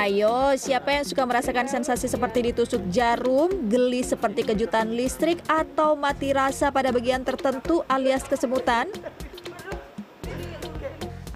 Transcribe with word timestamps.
Ayo, 0.00 0.56
siapa 0.56 0.96
yang 0.96 1.04
suka 1.04 1.28
merasakan 1.28 1.68
sensasi 1.68 2.08
seperti 2.08 2.48
ditusuk 2.48 2.88
jarum, 2.88 3.68
geli 3.68 4.00
seperti 4.00 4.48
kejutan 4.48 4.96
listrik, 4.96 5.44
atau 5.44 5.92
mati 5.92 6.32
rasa 6.32 6.72
pada 6.72 6.88
bagian 6.88 7.20
tertentu 7.20 7.84
alias 7.84 8.24
kesemutan? 8.24 8.88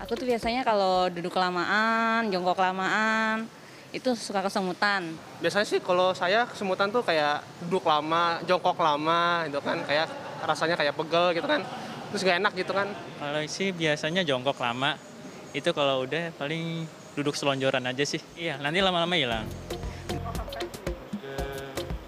Aku 0.00 0.16
tuh 0.16 0.24
biasanya 0.24 0.64
kalau 0.64 1.12
duduk 1.12 1.28
kelamaan, 1.28 2.32
jongkok 2.32 2.56
kelamaan, 2.56 3.44
itu 3.92 4.16
suka 4.16 4.40
kesemutan. 4.40 5.12
Biasanya 5.44 5.68
sih 5.68 5.84
kalau 5.84 6.16
saya 6.16 6.48
kesemutan 6.48 6.88
tuh 6.88 7.04
kayak 7.04 7.44
duduk 7.68 7.84
lama, 7.84 8.40
jongkok 8.48 8.80
lama 8.80 9.44
gitu 9.44 9.60
kan, 9.60 9.76
kayak 9.84 10.08
rasanya 10.40 10.80
kayak 10.80 10.96
pegel 10.96 11.36
gitu 11.36 11.44
kan. 11.44 11.60
Terus 12.16 12.24
gak 12.24 12.40
enak 12.40 12.56
gitu 12.56 12.72
kan. 12.72 12.88
Kalau 13.20 13.44
sih 13.44 13.76
biasanya 13.76 14.24
jongkok 14.24 14.56
lama, 14.56 14.96
itu 15.52 15.68
kalau 15.76 16.08
udah 16.08 16.32
paling 16.40 16.88
duduk 17.14 17.38
selonjoran 17.38 17.82
aja 17.86 18.04
sih. 18.04 18.20
Iya, 18.34 18.58
nanti 18.58 18.82
lama-lama 18.82 19.14
hilang. 19.14 19.46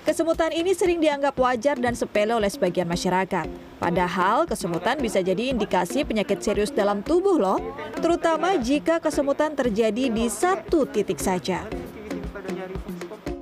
Kesemutan 0.07 0.55
ini 0.55 0.71
sering 0.71 1.03
dianggap 1.03 1.35
wajar 1.35 1.83
dan 1.83 1.99
sepele 1.99 2.31
oleh 2.31 2.47
sebagian 2.47 2.87
masyarakat. 2.87 3.51
Padahal 3.83 4.47
kesemutan 4.47 5.03
bisa 5.03 5.19
jadi 5.19 5.51
indikasi 5.51 6.07
penyakit 6.07 6.39
serius 6.47 6.71
dalam 6.71 7.03
tubuh 7.03 7.37
loh, 7.43 7.59
terutama 7.99 8.55
jika 8.55 9.03
kesemutan 9.03 9.59
terjadi 9.59 10.07
di 10.07 10.31
satu 10.31 10.87
titik 10.87 11.19
saja. 11.19 11.67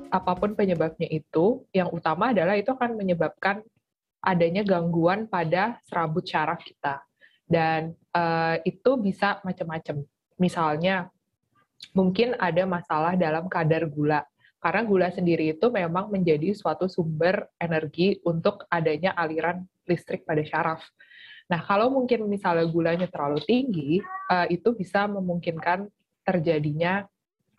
Apa 0.09 0.33
pun 0.41 0.57
penyebabnya 0.57 1.05
itu, 1.13 1.69
yang 1.71 1.93
utama 1.93 2.33
adalah 2.33 2.57
itu 2.57 2.73
akan 2.73 2.97
menyebabkan 2.97 3.61
adanya 4.25 4.65
gangguan 4.65 5.29
pada 5.29 5.77
serabut 5.85 6.25
syaraf 6.25 6.65
kita. 6.65 7.05
Dan 7.45 7.93
uh, 8.17 8.57
itu 8.65 8.97
bisa 8.99 9.37
macam-macam. 9.45 10.01
Misalnya, 10.41 11.13
mungkin 11.93 12.35
ada 12.39 12.65
masalah 12.65 13.15
dalam 13.15 13.47
kadar 13.47 13.87
gula 13.87 14.25
karena 14.65 14.81
gula 14.81 15.09
sendiri 15.13 15.53
itu 15.53 15.69
memang 15.69 16.09
menjadi 16.09 16.57
suatu 16.57 16.89
sumber 16.89 17.53
energi 17.61 18.17
untuk 18.25 18.65
adanya 18.73 19.13
aliran 19.13 19.61
listrik 19.85 20.25
pada 20.25 20.41
syaraf. 20.41 20.81
Nah, 21.53 21.61
kalau 21.61 21.93
mungkin 21.93 22.25
misalnya 22.25 22.65
gulanya 22.65 23.05
terlalu 23.05 23.45
tinggi, 23.45 24.01
uh, 24.33 24.49
itu 24.49 24.73
bisa 24.73 25.05
memungkinkan 25.05 25.85
terjadinya 26.25 27.05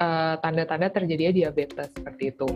uh, 0.02 0.42
tanda-tanda 0.42 0.90
terjadinya 0.90 1.30
diabetes 1.30 1.94
seperti 1.94 2.34
itu. 2.34 2.50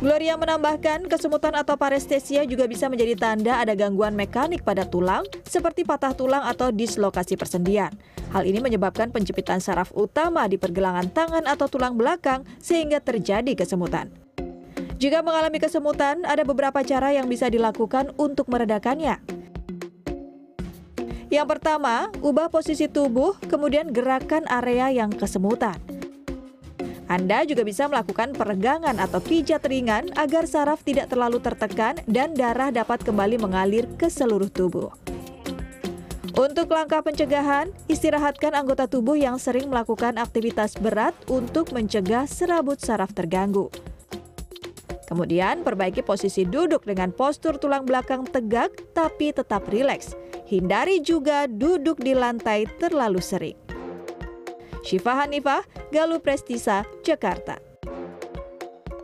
Gloria 0.00 0.32
menambahkan, 0.32 1.12
kesemutan 1.12 1.52
atau 1.52 1.76
parestesia 1.76 2.48
juga 2.48 2.64
bisa 2.64 2.88
menjadi 2.88 3.20
tanda 3.20 3.60
ada 3.60 3.76
gangguan 3.76 4.16
mekanik 4.16 4.64
pada 4.64 4.88
tulang, 4.88 5.28
seperti 5.44 5.84
patah 5.84 6.16
tulang 6.16 6.40
atau 6.40 6.72
dislokasi 6.72 7.36
persendian. 7.36 7.92
Hal 8.32 8.48
ini 8.48 8.64
menyebabkan 8.64 9.12
penjepitan 9.12 9.60
saraf 9.60 9.92
utama 9.92 10.48
di 10.48 10.56
pergelangan 10.56 11.12
tangan 11.12 11.44
atau 11.44 11.68
tulang 11.68 12.00
belakang, 12.00 12.48
sehingga 12.56 12.96
terjadi 13.04 13.52
kesemutan. 13.52 14.08
Jika 14.96 15.20
mengalami 15.20 15.60
kesemutan, 15.60 16.24
ada 16.24 16.48
beberapa 16.48 16.80
cara 16.80 17.12
yang 17.12 17.28
bisa 17.28 17.52
dilakukan 17.52 18.16
untuk 18.16 18.48
meredakannya. 18.48 19.20
Yang 21.28 21.46
pertama, 21.46 22.08
ubah 22.24 22.48
posisi 22.48 22.88
tubuh, 22.88 23.36
kemudian 23.52 23.92
gerakan 23.92 24.48
area 24.48 24.88
yang 24.88 25.12
kesemutan. 25.12 25.99
Anda 27.10 27.42
juga 27.42 27.66
bisa 27.66 27.90
melakukan 27.90 28.38
peregangan 28.38 29.02
atau 29.02 29.18
pijat 29.18 29.66
ringan 29.66 30.14
agar 30.14 30.46
saraf 30.46 30.86
tidak 30.86 31.10
terlalu 31.10 31.42
tertekan 31.42 31.98
dan 32.06 32.38
darah 32.38 32.70
dapat 32.70 33.02
kembali 33.02 33.34
mengalir 33.34 33.90
ke 33.98 34.06
seluruh 34.06 34.46
tubuh. 34.46 34.94
Untuk 36.38 36.70
langkah 36.70 37.02
pencegahan, 37.02 37.74
istirahatkan 37.90 38.54
anggota 38.54 38.86
tubuh 38.86 39.18
yang 39.18 39.42
sering 39.42 39.66
melakukan 39.66 40.22
aktivitas 40.22 40.78
berat 40.78 41.10
untuk 41.26 41.74
mencegah 41.74 42.30
serabut 42.30 42.78
saraf 42.78 43.10
terganggu. 43.10 43.66
Kemudian, 45.10 45.66
perbaiki 45.66 46.06
posisi 46.06 46.46
duduk 46.46 46.86
dengan 46.86 47.10
postur 47.10 47.58
tulang 47.58 47.82
belakang 47.82 48.22
tegak 48.30 48.70
tapi 48.94 49.34
tetap 49.34 49.66
rileks. 49.66 50.14
Hindari 50.46 51.02
juga 51.02 51.50
duduk 51.50 51.98
di 51.98 52.14
lantai 52.14 52.70
terlalu 52.78 53.18
sering. 53.18 53.69
Syifa 54.82 55.14
Hanifah, 55.14 55.62
Galuh 55.92 56.20
Prestisa, 56.20 56.84
Jakarta. 57.04 57.69